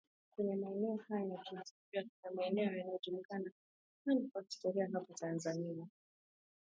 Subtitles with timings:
[0.35, 3.51] kwenye maeneo haya ya kihistoria Kuna maeneo yanajulikana
[4.05, 5.87] sana kwa historia hapa Tanzania